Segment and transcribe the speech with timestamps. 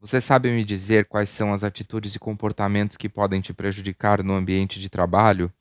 [0.00, 4.34] Você sabe me dizer quais são as atitudes e comportamentos que podem te prejudicar no
[4.34, 5.52] ambiente de trabalho?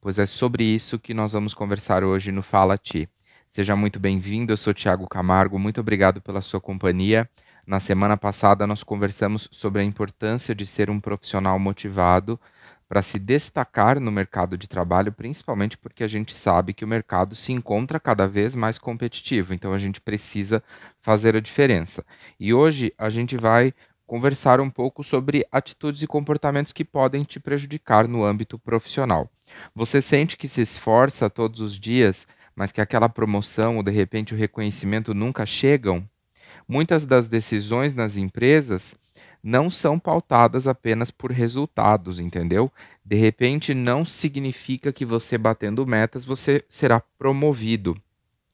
[0.00, 3.08] Pois é sobre isso que nós vamos conversar hoje no Fala Ti.
[3.50, 7.30] Seja muito bem-vindo, eu sou Tiago Camargo, muito obrigado pela sua companhia.
[7.66, 12.38] Na semana passada nós conversamos sobre a importância de ser um profissional motivado
[12.94, 17.34] para se destacar no mercado de trabalho, principalmente porque a gente sabe que o mercado
[17.34, 20.62] se encontra cada vez mais competitivo, então a gente precisa
[21.00, 22.04] fazer a diferença.
[22.38, 23.74] E hoje a gente vai
[24.06, 29.28] conversar um pouco sobre atitudes e comportamentos que podem te prejudicar no âmbito profissional.
[29.74, 34.34] Você sente que se esforça todos os dias, mas que aquela promoção ou de repente
[34.34, 36.08] o reconhecimento nunca chegam?
[36.68, 38.96] Muitas das decisões nas empresas
[39.44, 42.72] não são pautadas apenas por resultados, entendeu?
[43.04, 47.94] De repente, não significa que você batendo metas você será promovido.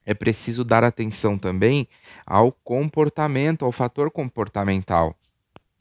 [0.04, 1.86] É preciso dar atenção também
[2.26, 5.16] ao comportamento, ao fator comportamental.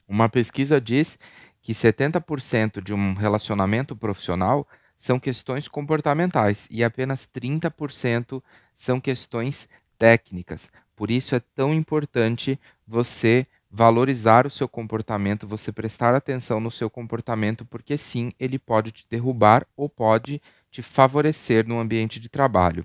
[0.06, 1.18] Uma pesquisa diz
[1.60, 4.64] que 70% de um relacionamento profissional
[4.96, 8.40] são questões comportamentais e apenas 30%
[8.76, 10.70] são questões técnicas.
[10.94, 16.90] Por isso é tão importante você valorizar o seu comportamento, você prestar atenção no seu
[16.90, 22.84] comportamento, porque sim, ele pode te derrubar ou pode te favorecer no ambiente de trabalho.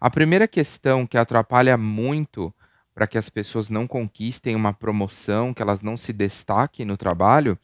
[0.00, 2.52] A primeira questão que atrapalha muito
[2.94, 7.58] para que as pessoas não conquistem uma promoção, que elas não se destaquem no trabalho,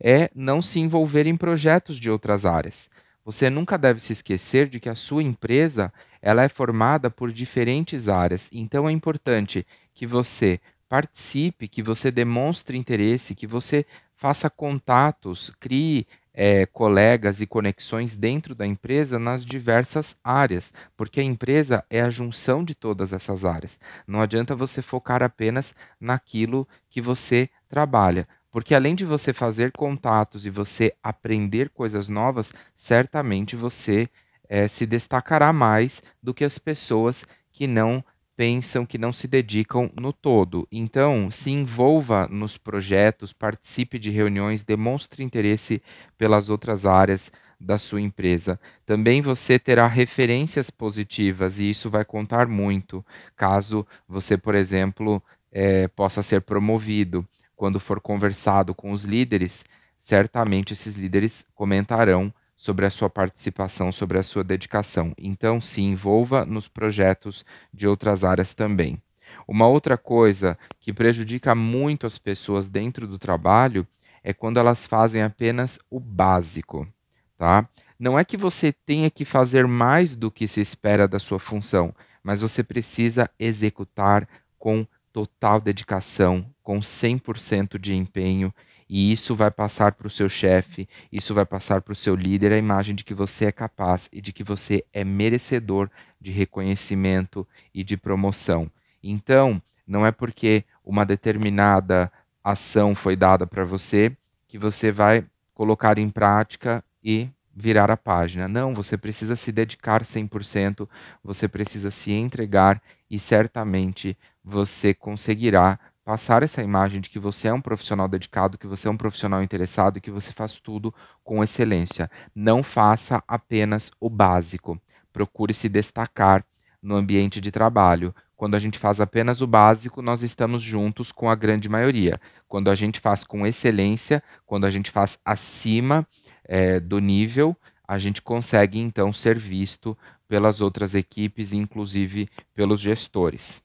[0.00, 2.88] é não se envolver em projetos de outras áreas.
[3.24, 8.08] Você nunca deve se esquecer de que a sua empresa ela é formada por diferentes
[8.08, 10.60] áreas, então é importante que você
[10.94, 18.54] participe, que você demonstre interesse, que você faça contatos, crie é, colegas e conexões dentro
[18.54, 23.76] da empresa nas diversas áreas, porque a empresa é a junção de todas essas áreas.
[24.06, 30.46] Não adianta você focar apenas naquilo que você trabalha, porque além de você fazer contatos
[30.46, 34.08] e você aprender coisas novas, certamente você
[34.48, 38.04] é, se destacará mais do que as pessoas que não
[38.36, 40.66] pensam que não se dedicam no todo.
[40.70, 45.82] Então, se envolva nos projetos, participe de reuniões, demonstre interesse
[46.18, 47.30] pelas outras áreas
[47.60, 48.58] da sua empresa.
[48.84, 53.04] Também você terá referências positivas e isso vai contar muito,
[53.36, 57.26] caso você, por exemplo, é, possa ser promovido.
[57.56, 59.64] Quando for conversado com os líderes,
[60.02, 65.12] certamente esses líderes comentarão sobre a sua participação, sobre a sua dedicação.
[65.18, 69.02] Então, se envolva nos projetos de outras áreas também.
[69.46, 73.86] Uma outra coisa que prejudica muito as pessoas dentro do trabalho
[74.22, 76.88] é quando elas fazem apenas o básico,
[77.36, 77.68] tá?
[77.98, 81.94] Não é que você tenha que fazer mais do que se espera da sua função,
[82.22, 84.26] mas você precisa executar
[84.58, 88.52] com total dedicação, com 100% de empenho
[88.96, 92.52] e isso vai passar para o seu chefe, isso vai passar para o seu líder
[92.52, 95.90] a imagem de que você é capaz e de que você é merecedor
[96.20, 97.44] de reconhecimento
[97.74, 98.70] e de promoção.
[99.02, 102.08] Então, não é porque uma determinada
[102.44, 104.16] ação foi dada para você
[104.46, 105.24] que você vai
[105.54, 108.46] colocar em prática e virar a página.
[108.46, 110.88] Não, você precisa se dedicar 100%,
[111.20, 112.80] você precisa se entregar
[113.10, 118.66] e certamente você conseguirá passar essa imagem de que você é um profissional dedicado, que
[118.66, 120.94] você é um profissional interessado e que você faz tudo
[121.24, 122.10] com excelência.
[122.34, 124.78] Não faça apenas o básico.
[125.12, 126.44] Procure se destacar
[126.82, 128.14] no ambiente de trabalho.
[128.36, 132.20] Quando a gente faz apenas o básico, nós estamos juntos com a grande maioria.
[132.46, 136.06] Quando a gente faz com excelência, quando a gente faz acima
[136.44, 137.56] é, do nível,
[137.88, 139.96] a gente consegue então ser visto
[140.28, 143.63] pelas outras equipes, inclusive pelos gestores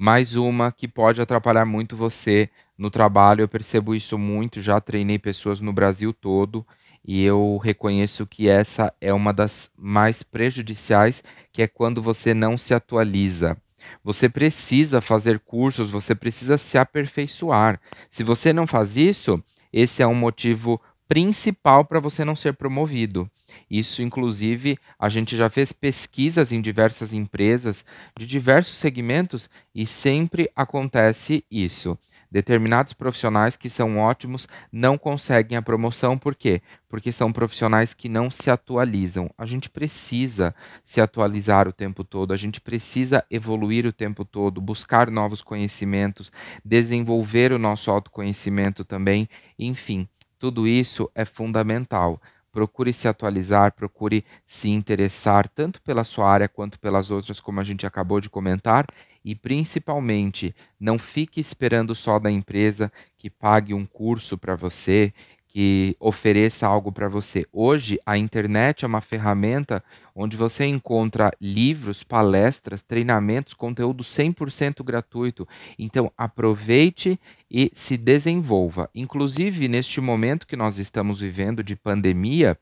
[0.00, 3.42] mais uma que pode atrapalhar muito você no trabalho.
[3.42, 6.66] Eu percebo isso muito, já treinei pessoas no Brasil todo
[7.04, 11.22] e eu reconheço que essa é uma das mais prejudiciais,
[11.52, 13.58] que é quando você não se atualiza.
[14.02, 17.78] Você precisa fazer cursos, você precisa se aperfeiçoar.
[18.10, 20.80] Se você não faz isso, esse é um motivo
[21.10, 23.28] principal para você não ser promovido.
[23.68, 27.84] Isso, inclusive, a gente já fez pesquisas em diversas empresas
[28.16, 31.98] de diversos segmentos e sempre acontece isso.
[32.30, 36.62] Determinados profissionais que são ótimos não conseguem a promoção, por quê?
[36.88, 39.28] Porque são profissionais que não se atualizam.
[39.36, 40.54] A gente precisa
[40.84, 46.30] se atualizar o tempo todo, a gente precisa evoluir o tempo todo, buscar novos conhecimentos,
[46.64, 49.28] desenvolver o nosso autoconhecimento também,
[49.58, 50.08] enfim
[50.40, 52.20] tudo isso é fundamental.
[52.50, 57.64] Procure se atualizar, procure se interessar tanto pela sua área quanto pelas outras, como a
[57.64, 58.86] gente acabou de comentar,
[59.22, 65.12] e principalmente não fique esperando só da empresa que pague um curso para você,
[65.50, 67.44] que ofereça algo para você.
[67.52, 69.82] Hoje, a internet é uma ferramenta
[70.14, 75.48] onde você encontra livros, palestras, treinamentos, conteúdo 100% gratuito.
[75.76, 77.18] Então, aproveite
[77.50, 78.88] e se desenvolva.
[78.94, 82.56] Inclusive, neste momento que nós estamos vivendo de pandemia,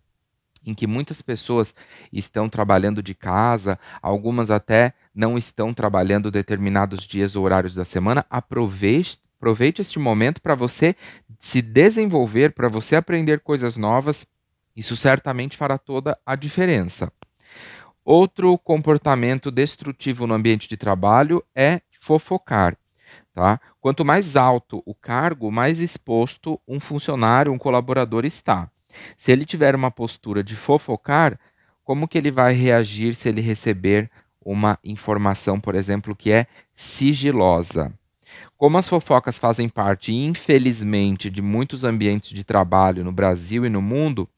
[0.64, 1.74] em que muitas pessoas
[2.10, 8.24] estão trabalhando de casa, algumas até não estão trabalhando determinados dias ou horários da semana,
[8.30, 10.94] aproveite, aproveite este momento para você
[11.38, 14.26] se desenvolver, para você aprender coisas novas.
[14.76, 17.10] Isso certamente fará toda a diferença.
[18.04, 22.76] Outro comportamento destrutivo no ambiente de trabalho é fofocar.
[23.32, 23.60] Tá?
[23.80, 28.70] Quanto mais alto o cargo, mais exposto um funcionário, um colaborador está.
[29.16, 31.38] Se ele tiver uma postura de fofocar,
[31.84, 34.10] como que ele vai reagir se ele receber
[34.44, 37.92] uma informação, por exemplo, que é sigilosa?
[38.56, 43.82] Como as fofocas fazem parte, infelizmente, de muitos ambientes de trabalho no Brasil e no
[43.82, 44.28] mundo,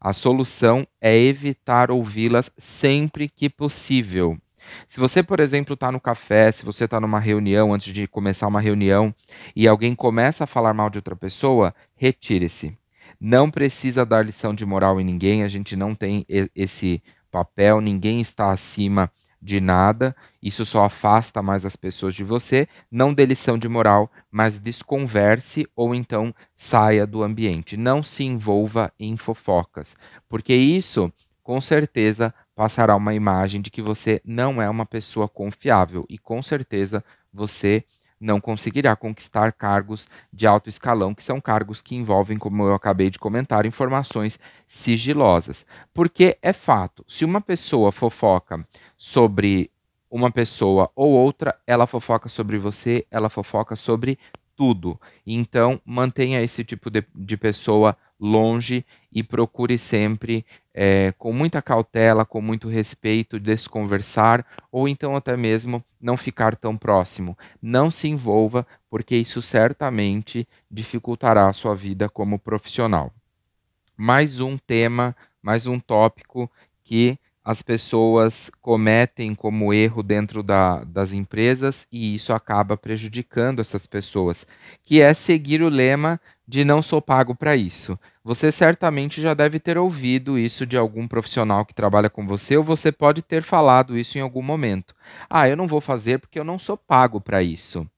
[0.00, 4.38] a solução é evitar ouvi-las sempre que possível.
[4.86, 8.46] Se você, por exemplo, está no café, se você está numa reunião, antes de começar
[8.46, 9.14] uma reunião,
[9.56, 12.76] e alguém começa a falar mal de outra pessoa, retire-se.
[13.20, 16.24] Não precisa dar lição de moral em ninguém, a gente não tem
[16.54, 22.68] esse papel, ninguém está acima de nada, isso só afasta mais as pessoas de você.
[22.90, 27.76] Não dê lição de moral, mas desconverse ou então saia do ambiente.
[27.76, 29.96] Não se envolva em fofocas,
[30.28, 31.12] porque isso
[31.42, 36.42] com certeza passará uma imagem de que você não é uma pessoa confiável e com
[36.42, 37.84] certeza você
[38.20, 43.10] não conseguirá conquistar cargos de alto escalão, que são cargos que envolvem, como eu acabei
[43.10, 45.64] de comentar, informações sigilosas.
[45.94, 48.66] Porque é fato, se uma pessoa fofoca
[48.96, 49.70] sobre
[50.10, 54.18] uma pessoa ou outra, ela fofoca sobre você, ela fofoca sobre
[54.56, 55.00] tudo.
[55.24, 60.44] Então, mantenha esse tipo de, de pessoa longe e procure sempre,
[60.74, 66.76] é, com muita cautela, com muito respeito, desconversar ou então até mesmo não ficar tão
[66.76, 67.36] próximo.
[67.60, 73.12] Não se envolva, porque isso certamente dificultará a sua vida como profissional.
[73.96, 76.50] Mais um tema, mais um tópico
[76.84, 77.18] que
[77.48, 84.46] as pessoas cometem como erro dentro da, das empresas e isso acaba prejudicando essas pessoas,
[84.84, 87.98] que é seguir o lema de não sou pago para isso.
[88.22, 92.62] Você certamente já deve ter ouvido isso de algum profissional que trabalha com você, ou
[92.62, 94.94] você pode ter falado isso em algum momento.
[95.30, 97.88] Ah, eu não vou fazer porque eu não sou pago para isso.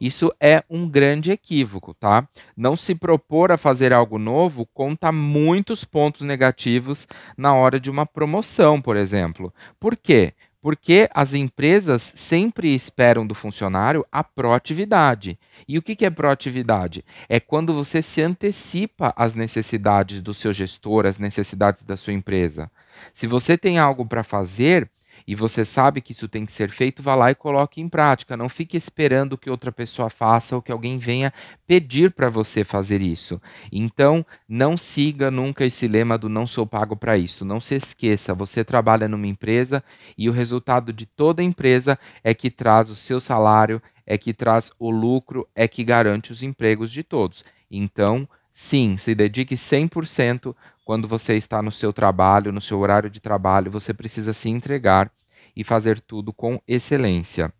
[0.00, 2.28] Isso é um grande equívoco, tá?
[2.56, 7.06] Não se propor a fazer algo novo conta muitos pontos negativos
[7.36, 9.52] na hora de uma promoção, por exemplo.
[9.78, 10.34] Por quê?
[10.64, 15.38] Porque as empresas sempre esperam do funcionário a proatividade.
[15.68, 17.04] E o que é proatividade?
[17.28, 22.70] É quando você se antecipa às necessidades do seu gestor, às necessidades da sua empresa.
[23.12, 24.90] Se você tem algo para fazer,
[25.26, 28.36] e você sabe que isso tem que ser feito, vá lá e coloque em prática.
[28.36, 31.32] Não fique esperando que outra pessoa faça ou que alguém venha
[31.66, 33.40] pedir para você fazer isso.
[33.72, 37.44] Então, não siga nunca esse lema do não sou pago para isso.
[37.44, 39.82] Não se esqueça, você trabalha numa empresa
[40.16, 44.70] e o resultado de toda empresa é que traz o seu salário, é que traz
[44.78, 47.44] o lucro, é que garante os empregos de todos.
[47.70, 53.20] Então, sim, se dedique 100% quando você está no seu trabalho, no seu horário de
[53.20, 55.10] trabalho, você precisa se entregar
[55.56, 57.52] e fazer tudo com excelência.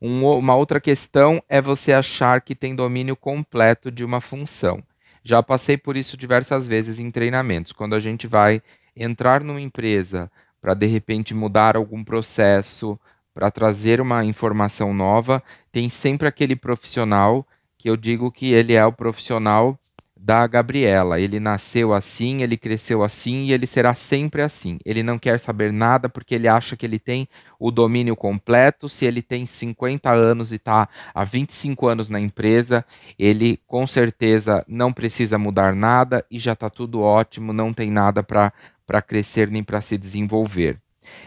[0.00, 4.82] Um, uma outra questão é você achar que tem domínio completo de uma função.
[5.22, 7.72] Já passei por isso diversas vezes em treinamentos.
[7.72, 8.62] Quando a gente vai
[8.94, 12.98] entrar numa empresa para de repente mudar algum processo,
[13.34, 18.86] para trazer uma informação nova, tem sempre aquele profissional que eu digo que ele é
[18.86, 19.78] o profissional
[20.24, 21.20] da Gabriela.
[21.20, 24.78] Ele nasceu assim, ele cresceu assim e ele será sempre assim.
[24.82, 27.28] Ele não quer saber nada porque ele acha que ele tem
[27.60, 28.88] o domínio completo.
[28.88, 32.86] Se ele tem 50 anos e está há 25 anos na empresa,
[33.18, 38.22] ele com certeza não precisa mudar nada e já está tudo ótimo, não tem nada
[38.22, 40.78] para crescer nem para se desenvolver.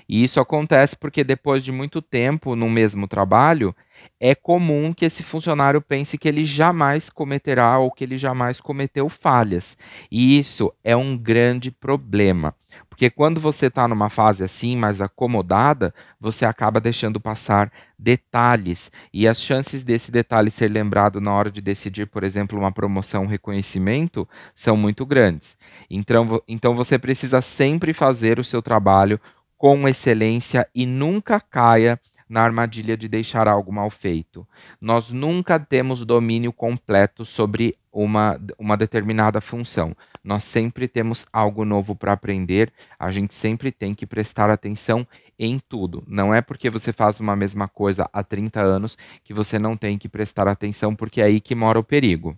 [0.09, 3.75] E isso acontece porque depois de muito tempo no mesmo trabalho,
[4.19, 9.09] é comum que esse funcionário pense que ele jamais cometerá ou que ele jamais cometeu
[9.09, 9.77] falhas.
[10.11, 12.55] E isso é um grande problema,
[12.89, 18.91] Porque quando você está numa fase assim, mais acomodada, você acaba deixando passar detalhes.
[19.13, 23.23] E as chances desse detalhe ser lembrado na hora de decidir, por exemplo, uma promoção,
[23.23, 25.55] um reconhecimento, são muito grandes.
[25.89, 29.19] Então, então você precisa sempre fazer o seu trabalho
[29.57, 34.47] com excelência e nunca caia na armadilha de deixar algo mal feito.
[34.79, 39.95] Nós nunca temos domínio completo sobre uma, uma determinada função.
[40.23, 45.07] Nós sempre temos algo novo para aprender, a gente sempre tem que prestar atenção
[45.39, 46.03] em tudo.
[46.07, 49.97] Não é porque você faz uma mesma coisa há 30 anos que você não tem
[49.97, 52.37] que prestar atenção, porque é aí que mora o perigo.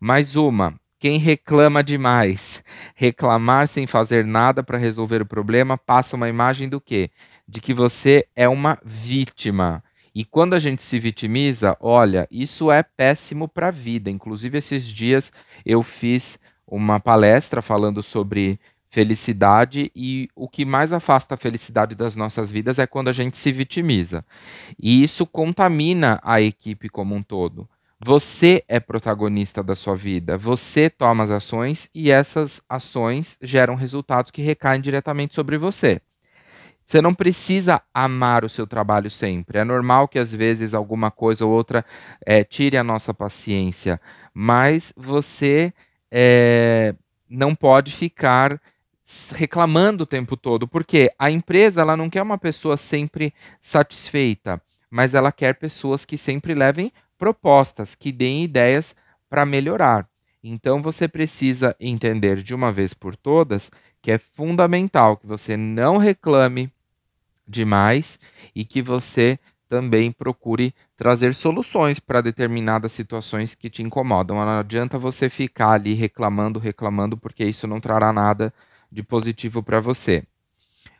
[0.00, 2.62] Mais uma, quem reclama demais,
[2.94, 7.10] reclamar sem fazer nada para resolver o problema, passa uma imagem do quê?
[7.48, 9.82] De que você é uma vítima.
[10.14, 14.10] E quando a gente se vitimiza, olha, isso é péssimo para a vida.
[14.10, 15.32] Inclusive, esses dias
[15.64, 22.16] eu fiz uma palestra falando sobre felicidade e o que mais afasta a felicidade das
[22.16, 24.24] nossas vidas é quando a gente se vitimiza.
[24.78, 27.68] E isso contamina a equipe como um todo.
[28.00, 34.30] Você é protagonista da sua vida, você toma as ações e essas ações geram resultados
[34.30, 36.00] que recaem diretamente sobre você.
[36.88, 39.58] Você não precisa amar o seu trabalho sempre.
[39.58, 41.84] É normal que às vezes alguma coisa ou outra
[42.24, 44.00] é, tire a nossa paciência,
[44.32, 45.70] mas você
[46.10, 46.94] é,
[47.28, 48.58] não pode ficar
[49.34, 54.58] reclamando o tempo todo, porque a empresa ela não quer uma pessoa sempre satisfeita,
[54.90, 58.96] mas ela quer pessoas que sempre levem propostas, que deem ideias
[59.28, 60.08] para melhorar.
[60.42, 65.98] Então você precisa entender de uma vez por todas que é fundamental que você não
[65.98, 66.72] reclame
[67.48, 68.18] demais
[68.54, 69.38] e que você
[69.68, 74.36] também procure trazer soluções para determinadas situações que te incomodam.
[74.36, 78.52] Não adianta você ficar ali reclamando, reclamando, porque isso não trará nada
[78.90, 80.24] de positivo para você.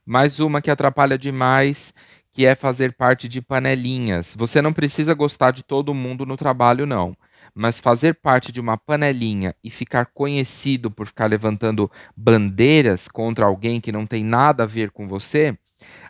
[0.05, 1.93] Mais uma que atrapalha demais,
[2.33, 4.35] que é fazer parte de panelinhas.
[4.39, 7.17] Você não precisa gostar de todo mundo no trabalho, não.
[7.55, 13.81] Mas fazer parte de uma panelinha e ficar conhecido por ficar levantando bandeiras contra alguém
[13.81, 15.59] que não tem nada a ver com você,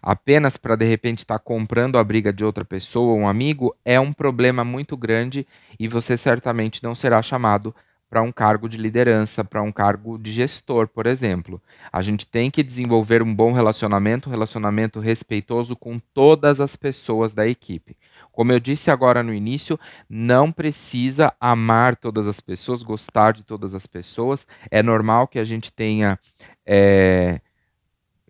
[0.02, 3.98] apenas para de repente estar tá comprando a briga de outra pessoa, um amigo, é
[3.98, 5.46] um problema muito grande
[5.78, 7.75] e você certamente não será chamado
[8.08, 11.60] para um cargo de liderança, para um cargo de gestor, por exemplo.
[11.92, 17.32] A gente tem que desenvolver um bom relacionamento, um relacionamento respeitoso com todas as pessoas
[17.32, 17.96] da equipe.
[18.32, 23.75] Como eu disse agora no início, não precisa amar todas as pessoas, gostar de todas
[23.75, 24.46] as pessoas.
[24.70, 26.18] É normal que a gente tenha
[26.64, 27.40] é,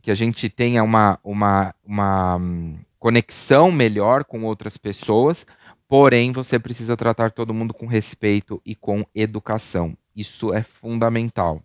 [0.09, 5.47] que a gente tenha uma, uma, uma hum, conexão melhor com outras pessoas,
[5.87, 9.95] porém você precisa tratar todo mundo com respeito e com educação.
[10.17, 11.63] Isso é fundamental.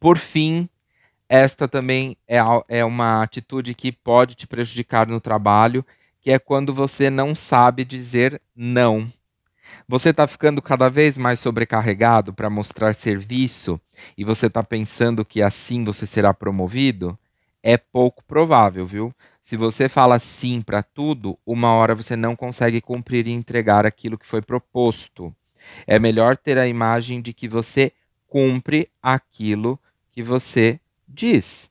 [0.00, 0.70] Por fim,
[1.28, 5.84] esta também é, é uma atitude que pode te prejudicar no trabalho,
[6.22, 9.12] que é quando você não sabe dizer não.
[9.86, 13.80] Você está ficando cada vez mais sobrecarregado para mostrar serviço
[14.16, 17.18] e você está pensando que assim você será promovido?
[17.62, 19.14] É pouco provável, viu?
[19.42, 24.18] Se você fala sim para tudo, uma hora você não consegue cumprir e entregar aquilo
[24.18, 25.34] que foi proposto.
[25.86, 27.92] É melhor ter a imagem de que você
[28.26, 29.78] cumpre aquilo
[30.10, 31.70] que você diz.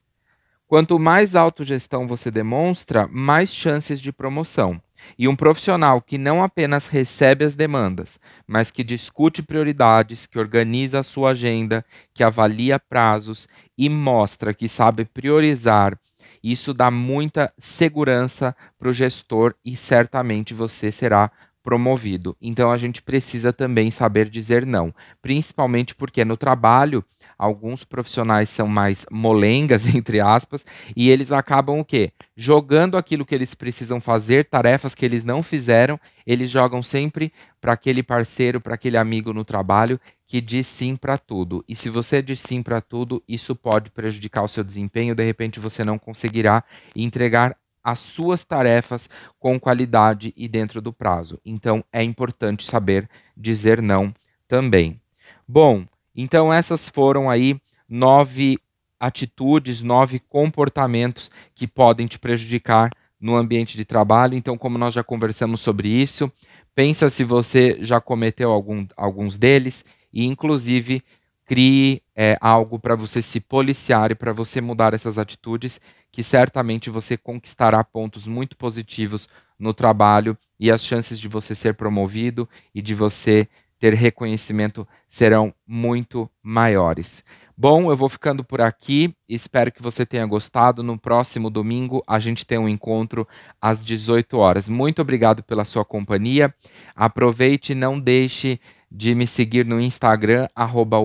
[0.66, 4.82] Quanto mais autogestão você demonstra, mais chances de promoção.
[5.18, 10.98] E um profissional que não apenas recebe as demandas, mas que discute prioridades, que organiza
[10.98, 15.98] a sua agenda, que avalia prazos e mostra que sabe priorizar,
[16.42, 21.30] isso dá muita segurança para o gestor e certamente você será
[21.62, 22.36] promovido.
[22.40, 27.04] Então a gente precisa também saber dizer não, principalmente porque no trabalho
[27.38, 30.66] alguns profissionais são mais molengas, entre aspas,
[30.96, 32.12] e eles acabam o quê?
[32.36, 37.72] Jogando aquilo que eles precisam fazer, tarefas que eles não fizeram, eles jogam sempre para
[37.72, 41.64] aquele parceiro, para aquele amigo no trabalho que diz sim para tudo.
[41.66, 45.60] E se você diz sim para tudo, isso pode prejudicar o seu desempenho, de repente
[45.60, 46.62] você não conseguirá
[46.94, 51.40] entregar as suas tarefas com qualidade e dentro do prazo.
[51.44, 54.14] Então é importante saber dizer não
[54.46, 55.00] também.
[55.46, 55.86] Bom,
[56.20, 58.58] então, essas foram aí nove
[58.98, 64.34] atitudes, nove comportamentos que podem te prejudicar no ambiente de trabalho.
[64.34, 66.30] Então, como nós já conversamos sobre isso,
[66.74, 71.04] pensa se você já cometeu algum, alguns deles e, inclusive,
[71.46, 76.90] crie é, algo para você se policiar e para você mudar essas atitudes, que certamente
[76.90, 82.82] você conquistará pontos muito positivos no trabalho e as chances de você ser promovido e
[82.82, 83.48] de você
[83.78, 87.24] ter reconhecimento serão muito maiores.
[87.56, 89.12] Bom, eu vou ficando por aqui.
[89.28, 90.82] Espero que você tenha gostado.
[90.82, 93.26] No próximo domingo a gente tem um encontro
[93.60, 94.68] às 18 horas.
[94.68, 96.54] Muito obrigado pela sua companhia.
[96.94, 100.98] Aproveite e não deixe de me seguir no Instagram, arroba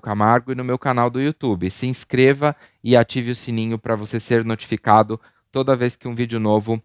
[0.00, 1.70] Camargo, e no meu canal do YouTube.
[1.70, 5.20] Se inscreva e ative o sininho para você ser notificado
[5.50, 6.82] toda vez que um vídeo novo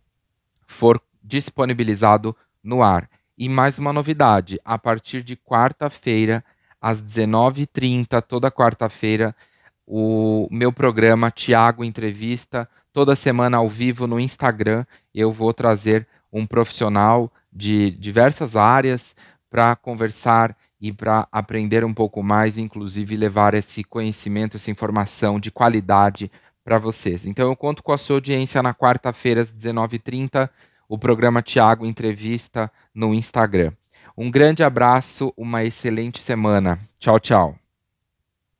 [0.65, 3.07] for disponibilizado no ar.
[3.43, 6.41] E mais uma novidade: a partir de quarta-feira,
[6.81, 9.35] às 19h30, toda quarta-feira,
[9.85, 16.47] o meu programa Tiago Entrevista, toda semana ao vivo no Instagram, eu vou trazer um
[16.47, 19.13] profissional de diversas áreas
[19.49, 25.51] para conversar e para aprender um pouco mais, inclusive levar esse conhecimento, essa informação de
[25.51, 26.31] qualidade
[26.63, 27.25] para vocês.
[27.25, 30.49] Então eu conto com a sua audiência na quarta-feira às 19h30,
[30.87, 33.71] o programa Tiago Entrevista no Instagram.
[34.17, 36.79] Um grande abraço, uma excelente semana.
[36.99, 37.62] Tchau, tchau.